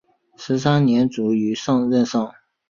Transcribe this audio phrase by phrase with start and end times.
[0.35, 1.53] 十三年卒于
[1.91, 2.33] 任上。